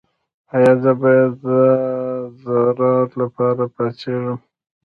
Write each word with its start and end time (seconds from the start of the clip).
ایا 0.55 0.73
زه 0.83 0.91
باید 1.01 1.31
د 2.41 2.43
ادرار 2.61 3.07
لپاره 3.21 3.63
پاڅیږم؟ 3.73 4.37